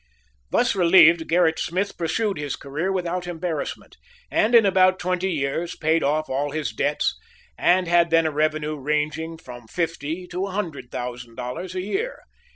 Thus 0.49 0.75
relieved, 0.75 1.29
Gerrit 1.29 1.59
Smith 1.59 1.95
pursued 1.95 2.39
his 2.39 2.55
career 2.55 2.91
without 2.91 3.27
embarrassment, 3.27 3.97
and 4.31 4.55
in 4.55 4.65
about 4.65 4.97
twenty 4.97 5.31
years 5.31 5.75
paid 5.75 6.01
off 6.03 6.27
all 6.27 6.49
his 6.49 6.71
debts, 6.71 7.15
and 7.55 7.87
had 7.87 8.09
then 8.09 8.25
a 8.25 8.31
revenue 8.31 8.77
ranging 8.79 9.37
from 9.37 9.67
fifty 9.67 10.25
to 10.31 10.47
a 10.47 10.51
hundred 10.53 10.89
thousand 10.89 11.35
dollars 11.35 11.75
a 11.75 11.81
year. 11.81 12.23